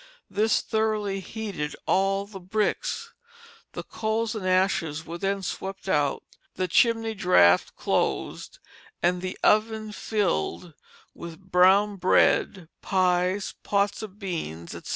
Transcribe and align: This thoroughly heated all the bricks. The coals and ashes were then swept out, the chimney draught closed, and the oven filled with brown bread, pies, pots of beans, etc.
This 0.31 0.61
thoroughly 0.61 1.19
heated 1.19 1.75
all 1.85 2.25
the 2.25 2.39
bricks. 2.39 3.13
The 3.73 3.83
coals 3.83 4.33
and 4.33 4.47
ashes 4.49 5.05
were 5.05 5.19
then 5.19 5.43
swept 5.43 5.87
out, 5.87 6.23
the 6.55 6.67
chimney 6.67 7.13
draught 7.13 7.75
closed, 7.75 8.57
and 9.03 9.21
the 9.21 9.37
oven 9.43 9.91
filled 9.91 10.73
with 11.13 11.39
brown 11.51 11.97
bread, 11.97 12.67
pies, 12.81 13.53
pots 13.61 14.01
of 14.01 14.17
beans, 14.17 14.73
etc. 14.73 14.89